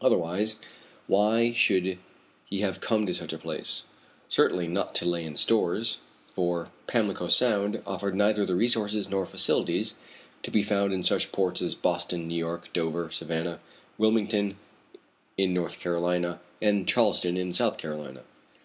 Otherwise 0.00 0.56
why 1.06 1.52
should 1.52 1.96
he 2.46 2.62
have 2.62 2.80
come 2.80 3.06
to 3.06 3.14
such 3.14 3.32
a 3.32 3.38
place? 3.38 3.84
Certainly 4.28 4.66
not 4.66 4.92
to 4.96 5.04
lay 5.04 5.24
in 5.24 5.36
stores, 5.36 5.98
for 6.34 6.70
Pamlico 6.88 7.28
Sound 7.28 7.80
offered 7.86 8.16
neither 8.16 8.44
the 8.44 8.56
resources 8.56 9.08
nor 9.08 9.24
facilities 9.24 9.94
to 10.42 10.50
be 10.50 10.64
found 10.64 10.92
in 10.92 11.04
such 11.04 11.30
ports 11.30 11.62
as 11.62 11.76
Boston, 11.76 12.26
New 12.26 12.34
York, 12.34 12.70
Dover, 12.72 13.08
Savannah, 13.12 13.60
Wilmington 13.98 14.56
in 15.36 15.54
North 15.54 15.78
Carolina, 15.78 16.40
and 16.60 16.88
Charleston 16.88 17.36
in 17.36 17.52
South 17.52 17.78
Carolina. 17.78 18.22